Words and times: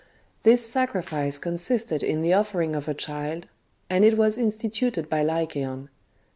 This 0.41 0.65
sacrifice 0.67 1.37
consisted 1.37 2.01
in 2.01 2.23
the 2.23 2.33
offering 2.33 2.75
of 2.75 2.87
a 2.87 2.93
child, 2.95 3.45
and 3.87 4.03
it 4.03 4.17
was 4.17 4.35
instituted 4.35 5.07
by 5.07 5.21
Lycaon. 5.21 5.89